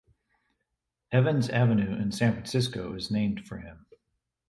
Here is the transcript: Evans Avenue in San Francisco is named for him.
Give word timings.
Evans 1.11 1.47
Avenue 1.51 1.95
in 2.01 2.11
San 2.11 2.33
Francisco 2.33 2.95
is 2.95 3.11
named 3.11 3.45
for 3.45 3.57
him. 3.59 3.85